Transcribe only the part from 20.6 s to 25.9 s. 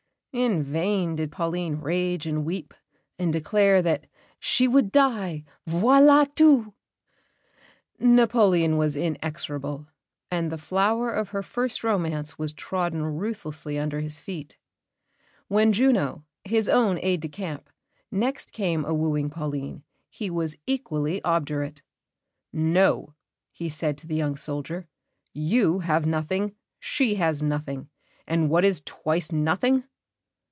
equally obdurate. "No," he said to the young soldier; "you